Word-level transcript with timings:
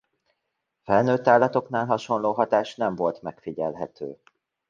Felnőtt 0.81 1.27
állatoknál 1.27 1.85
hasonló 1.85 2.31
hatás 2.33 2.75
nem 2.75 2.95
volt 2.95 3.21
megfigyelhető. 3.21 4.19